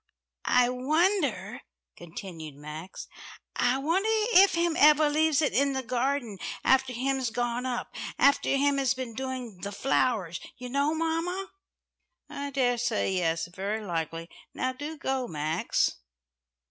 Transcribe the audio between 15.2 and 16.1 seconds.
Max."